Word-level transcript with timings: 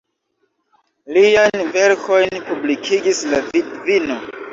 Liajn 1.17 1.61
verkojn 1.75 2.39
publikigis 2.47 3.21
la 3.35 3.43
vidvino. 3.51 4.19